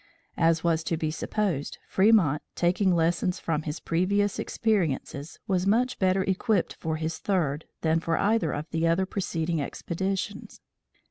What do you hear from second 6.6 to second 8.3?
for his third than for